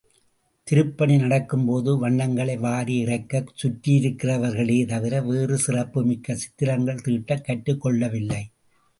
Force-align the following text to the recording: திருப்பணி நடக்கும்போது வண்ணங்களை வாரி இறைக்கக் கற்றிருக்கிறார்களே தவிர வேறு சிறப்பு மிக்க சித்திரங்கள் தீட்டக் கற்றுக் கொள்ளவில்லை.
திருப்பணி 0.63 1.17
நடக்கும்போது 1.17 1.97
வண்ணங்களை 1.97 2.57
வாரி 2.57 3.05
இறைக்கக் 3.05 3.51
கற்றிருக்கிறார்களே 3.63 4.87
தவிர 4.87 5.21
வேறு 5.21 5.57
சிறப்பு 5.57 6.05
மிக்க 6.05 6.35
சித்திரங்கள் 6.35 7.01
தீட்டக் 7.01 7.45
கற்றுக் 7.45 7.81
கொள்ளவில்லை. 7.81 8.51